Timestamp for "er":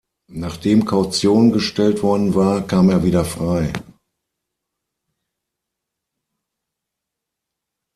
2.89-3.03